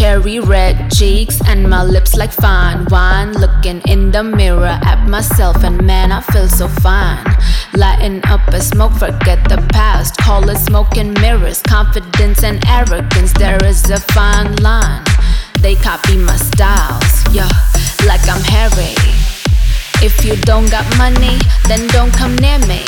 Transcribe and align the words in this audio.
Cherry 0.00 0.40
red 0.40 0.90
cheeks 0.90 1.42
and 1.46 1.68
my 1.68 1.84
lips 1.84 2.16
like 2.16 2.32
fine 2.32 2.86
wine. 2.86 3.34
Looking 3.34 3.82
in 3.82 4.10
the 4.10 4.24
mirror 4.24 4.80
at 4.82 5.06
myself, 5.06 5.62
and 5.62 5.84
man, 5.86 6.10
I 6.10 6.22
feel 6.22 6.48
so 6.48 6.68
fine. 6.68 7.22
Lighting 7.74 8.22
up 8.24 8.48
a 8.48 8.62
smoke, 8.62 8.94
forget 8.94 9.46
the 9.46 9.58
past. 9.74 10.16
Call 10.16 10.48
it 10.48 10.56
smoke 10.56 10.96
and 10.96 11.12
mirrors. 11.20 11.60
Confidence 11.60 12.42
and 12.42 12.66
arrogance, 12.66 13.34
there 13.34 13.62
is 13.62 13.90
a 13.90 14.00
fine 14.16 14.56
line. 14.62 15.04
They 15.60 15.74
copy 15.74 16.16
my 16.16 16.36
styles, 16.36 17.22
yeah, 17.30 17.50
like 18.06 18.26
I'm 18.26 18.40
Harry. 18.44 18.96
If 20.02 20.24
you 20.24 20.34
don't 20.48 20.70
got 20.70 20.88
money, 20.96 21.36
then 21.68 21.86
don't 21.88 22.10
come 22.10 22.36
near 22.36 22.58
me. 22.60 22.80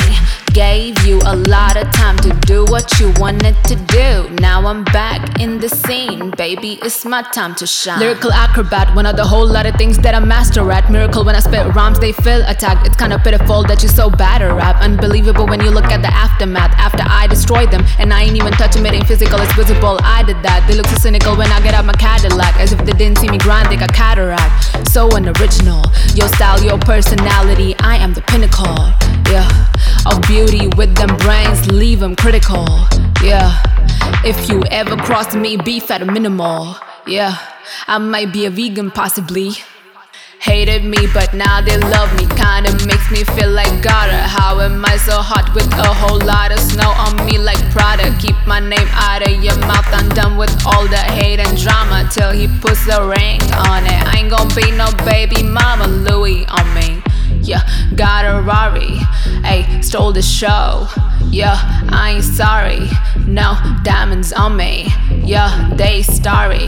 What 2.73 2.98
you 2.98 3.12
wanted 3.18 3.54
to 3.64 3.75
do. 3.93 4.34
Now 4.41 4.66
I'm 4.66 4.82
back 4.84 5.39
in 5.39 5.61
the 5.61 5.68
scene, 5.68 6.30
baby. 6.39 6.79
It's 6.82 7.04
my 7.04 7.21
time 7.21 7.54
to 7.57 7.67
shine. 7.67 8.00
Lyrical 8.00 8.32
acrobat, 8.32 8.96
one 8.96 9.04
of 9.04 9.14
the 9.14 9.25
whole 9.25 9.46
lot 9.46 9.67
of 9.67 9.75
things 9.75 9.99
that 9.99 10.14
I 10.14 10.21
master 10.21 10.72
at. 10.72 10.90
Miracle 10.90 11.22
when 11.22 11.36
I 11.36 11.40
spit 11.40 11.66
rhymes, 11.75 12.00
they 12.00 12.13
feel 12.13 12.43
attacked. 12.49 12.86
It's 12.86 12.96
kinda 12.96 13.18
pitiful 13.18 13.63
that 13.64 13.82
you're 13.82 13.93
so 13.93 14.08
bad 14.08 14.40
at 14.40 14.54
rap. 14.57 14.77
Unbelievable 14.80 15.46
when 15.46 15.61
you 15.61 15.71
look 15.71 15.85
at 15.93 16.00
the 16.00 16.13
aftermath. 16.25 16.72
After 16.79 17.04
I 17.07 17.27
destroy 17.27 17.66
them, 17.66 17.85
and 17.99 18.11
I 18.11 18.22
ain't 18.22 18.36
even 18.36 18.53
touching 18.54 18.86
it, 18.86 18.94
ain't 18.94 19.07
physical, 19.07 19.39
it's 19.43 19.52
visible. 19.52 19.99
I 20.02 20.22
did 20.22 20.43
that. 20.43 20.66
They 20.66 20.75
look 20.75 20.86
so 20.86 20.96
cynical 20.96 21.36
when 21.36 21.52
I 21.52 21.61
get 21.61 21.75
out 21.75 21.85
my 21.85 21.93
Cadillac, 21.93 22.58
as 22.58 22.72
if 22.72 22.82
they 22.86 22.93
didn't 22.93 23.18
see 23.18 23.29
me 23.29 23.36
grind, 23.36 23.71
they 23.71 23.77
got 23.77 23.93
cataract. 23.93 24.89
So 24.89 25.11
unoriginal, 25.11 25.85
your 26.14 26.29
style, 26.29 26.58
your 26.64 26.79
personality. 26.79 27.77
I 27.80 27.96
am 27.99 28.14
the 28.14 28.22
pinnacle, 28.22 28.79
yeah, 29.30 29.49
of 30.06 30.20
beauty 30.22 30.68
with 30.76 30.94
them 30.96 31.16
brains, 31.18 31.70
leave 31.70 32.00
them 32.00 32.16
critical, 32.16 32.66
yeah. 33.22 33.62
If 34.24 34.48
you 34.48 34.62
ever 34.70 34.97
cross 34.97 35.34
me, 35.34 35.56
beef 35.56 35.91
at 35.91 36.02
a 36.02 36.06
minimal, 36.06 36.77
yeah. 37.06 37.38
I 37.86 37.98
might 37.98 38.33
be 38.33 38.46
a 38.46 38.50
vegan, 38.50 38.91
possibly. 38.91 39.52
Hated 40.42 40.82
me, 40.82 41.06
but 41.14 41.32
now 41.34 41.60
they 41.60 41.78
love 41.78 42.10
me. 42.18 42.27
Kinda 42.34 42.74
makes 42.84 43.08
me 43.12 43.22
feel 43.38 43.50
like 43.50 43.80
Gotta. 43.80 44.27
How 44.27 44.58
am 44.58 44.84
I 44.84 44.96
so 44.96 45.22
hot 45.22 45.54
with 45.54 45.70
a 45.74 45.94
whole 45.94 46.18
lot 46.18 46.50
of 46.50 46.58
snow 46.58 46.90
on 46.98 47.14
me 47.24 47.38
like 47.38 47.62
Prada? 47.70 48.10
Keep 48.18 48.34
my 48.44 48.58
name 48.58 48.88
out 48.90 49.22
of 49.22 49.34
your 49.38 49.56
mouth. 49.70 49.86
I'm 49.94 50.08
done 50.10 50.36
with 50.36 50.50
all 50.66 50.88
the 50.88 50.98
hate 50.98 51.38
and 51.38 51.56
drama 51.56 52.08
till 52.10 52.32
he 52.32 52.48
puts 52.58 52.88
a 52.88 53.06
ring 53.06 53.38
on 53.70 53.86
it. 53.86 54.02
I 54.02 54.18
ain't 54.18 54.30
gonna 54.30 54.52
be 54.52 54.72
no 54.72 54.90
baby 55.06 55.44
mama 55.44 55.86
Louis 55.86 56.44
stole 59.92 60.10
the 60.10 60.22
show. 60.22 60.88
Yeah, 61.28 61.58
I 61.90 62.12
ain't 62.14 62.24
sorry. 62.24 62.88
No 63.26 63.58
diamonds 63.82 64.32
on 64.32 64.56
me. 64.56 64.86
Yeah, 65.22 65.68
they 65.74 66.00
starry. 66.00 66.66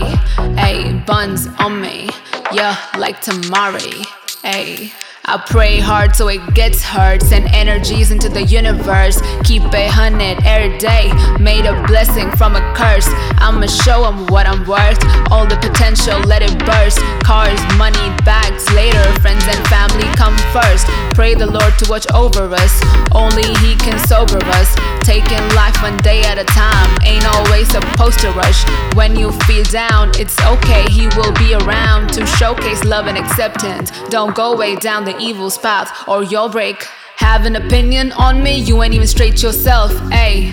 Ayy, 0.61 1.07
buns 1.07 1.47
on 1.59 1.81
me. 1.81 2.11
Yeah, 2.53 2.77
like 2.99 3.23
Tamari. 3.23 4.05
Ayy. 4.45 4.93
I 5.27 5.39
pray 5.39 5.81
hard 5.81 6.15
so 6.15 6.29
it 6.29 6.43
gets 6.53 6.83
hurt. 6.83 7.23
Send 7.23 7.47
energies 7.55 8.11
into 8.11 8.29
the 8.29 8.43
universe. 8.43 9.23
Keep 9.45 9.73
a 9.73 9.89
hundred 9.89 10.45
every 10.45 10.77
day. 10.77 11.11
Made 11.41 11.65
a 11.65 11.73
blessing 11.87 12.31
from 12.37 12.57
a 12.57 12.75
curse. 12.77 13.09
I'ma 13.41 13.65
show 13.65 14.03
them 14.03 14.27
what 14.27 14.47
I'm 14.47 14.69
worth. 14.69 15.01
All 15.33 15.47
the 15.47 15.57
potential, 15.57 16.21
let 16.29 16.43
it 16.43 16.53
burst. 16.67 17.01
Cars, 17.25 17.59
money, 17.79 18.05
bags 18.29 18.71
later. 18.77 19.03
Friends 19.25 19.45
and 19.49 19.67
family 19.73 20.05
come 20.13 20.37
first. 20.55 20.87
Pray 21.19 21.35
the 21.35 21.47
Lord 21.47 21.75
to 21.81 21.91
watch 21.91 22.07
over 22.15 22.47
us. 22.55 22.75
Only 23.11 23.49
He 23.59 23.75
can 23.75 23.99
sober 24.07 24.39
us. 24.59 24.71
Taking 25.03 25.43
life 25.59 25.77
one 25.83 25.97
day 25.99 26.23
at 26.23 26.39
a 26.39 26.45
time. 26.45 26.91
Ain't 27.05 27.27
always 27.27 27.67
supposed 27.69 28.21
to 28.21 28.31
rush. 28.31 28.61
When 28.95 29.17
you 29.19 29.33
feel 29.47 29.65
down, 29.65 30.13
it's 30.15 30.39
okay. 30.53 30.85
He 30.89 31.09
will 31.19 31.35
be 31.35 31.55
around 31.55 32.13
to 32.15 32.25
showcase 32.39 32.85
love 32.85 33.07
and 33.07 33.19
acceptance. 33.19 33.91
Don't 34.11 34.35
go 34.37 34.57
way 34.57 34.77
down 34.77 35.05
the 35.05 35.17
evil's 35.19 35.59
path 35.59 35.91
or 36.07 36.23
you'll 36.23 36.49
break. 36.49 36.87
Have 37.17 37.47
an 37.47 37.57
opinion 37.57 38.13
on 38.13 38.43
me, 38.43 38.59
you 38.59 38.83
ain't 38.83 38.95
even 38.95 39.07
straight 39.07 39.43
yourself, 39.43 39.93
ayy. 40.11 40.53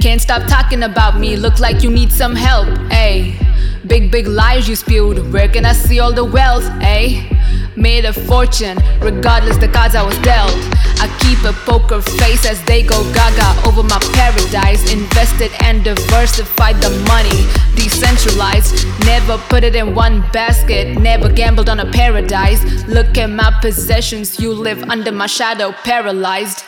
Can't 0.00 0.20
stop 0.20 0.42
talking 0.48 0.82
about 0.82 1.18
me, 1.18 1.36
look 1.36 1.60
like 1.60 1.82
you 1.82 1.90
need 1.90 2.10
some 2.10 2.34
help, 2.34 2.68
ayy. 2.90 3.38
Big, 3.86 4.10
big 4.10 4.26
lies 4.26 4.68
you 4.68 4.74
spewed, 4.74 5.32
where 5.32 5.48
can 5.48 5.64
I 5.64 5.72
see 5.72 6.00
all 6.00 6.12
the 6.12 6.24
wealth, 6.24 6.64
ayy? 6.80 7.31
Made 7.76 8.04
a 8.04 8.12
fortune, 8.12 8.78
regardless 9.00 9.56
the 9.56 9.68
cards 9.68 9.94
I 9.94 10.02
was 10.02 10.18
dealt. 10.18 10.52
I 11.00 11.08
keep 11.20 11.42
a 11.44 11.52
poker 11.64 12.02
face 12.02 12.44
as 12.44 12.62
they 12.64 12.82
go 12.82 13.02
gaga 13.12 13.66
over 13.66 13.82
my 13.82 13.98
paradise. 14.12 14.92
Invested 14.92 15.50
and 15.60 15.82
diversified 15.82 16.76
the 16.82 16.90
money, 17.08 17.46
decentralized. 17.74 18.86
Never 19.06 19.38
put 19.48 19.64
it 19.64 19.74
in 19.74 19.94
one 19.94 20.20
basket, 20.32 20.98
never 20.98 21.28
gambled 21.28 21.68
on 21.68 21.80
a 21.80 21.90
paradise. 21.90 22.62
Look 22.86 23.16
at 23.16 23.30
my 23.30 23.52
possessions, 23.60 24.38
you 24.38 24.52
live 24.52 24.82
under 24.90 25.12
my 25.12 25.26
shadow, 25.26 25.72
paralyzed. 25.72 26.64